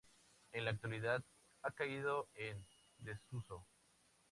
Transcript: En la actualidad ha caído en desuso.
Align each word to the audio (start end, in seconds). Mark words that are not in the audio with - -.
En 0.53 0.65
la 0.65 0.71
actualidad 0.71 1.23
ha 1.61 1.69
caído 1.69 2.27
en 2.33 2.65
desuso. 2.97 3.67